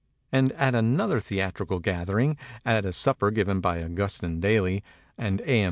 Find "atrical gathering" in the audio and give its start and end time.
1.41-2.35